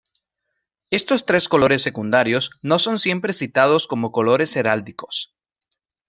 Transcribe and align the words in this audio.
Estos 0.89 1.27
tres 1.27 1.47
colores 1.47 1.83
secundarios 1.83 2.49
no 2.63 2.79
son 2.79 2.97
siempre 2.97 3.33
citados 3.33 3.85
como 3.85 4.11
colores 4.11 4.55
heráldicos. 4.55 5.35